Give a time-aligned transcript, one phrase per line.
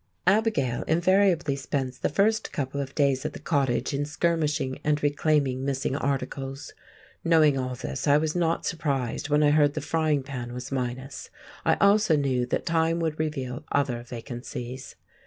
[0.25, 5.63] Abigail invariably spends the first couple of days at the cottage in skirmishing and reclaiming
[5.63, 6.73] missing articles.
[7.23, 11.29] Knowing all this, I was not surprised when I heard the frying pan was minus;
[11.65, 14.95] I also knew that time would reveal other vacancies.